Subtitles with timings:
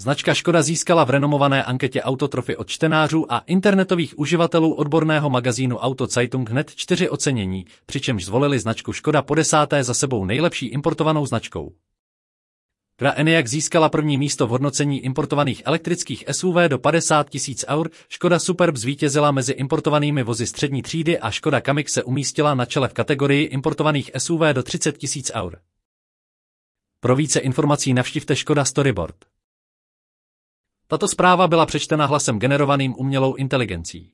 [0.00, 6.06] Značka Škoda získala v renomované anketě Autotrofy od čtenářů a internetových uživatelů odborného magazínu Auto
[6.06, 11.72] Zeitung hned čtyři ocenění, přičemž zvolili značku Škoda po desáté za sebou nejlepší importovanou značkou.
[12.98, 18.38] Gra Enyaq získala první místo v hodnocení importovaných elektrických SUV do 50 tisíc eur, Škoda
[18.38, 22.94] Superb zvítězila mezi importovanými vozy střední třídy a Škoda Kamiq se umístila na čele v
[22.94, 25.58] kategorii importovaných SUV do 30 tisíc eur.
[27.00, 29.37] Pro více informací navštivte Škoda Storyboard.
[30.90, 34.10] Tato zpráva byla přečtena hlasem generovaným umělou inteligencí.